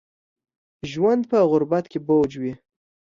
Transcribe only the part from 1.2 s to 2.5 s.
په غربت کې بوج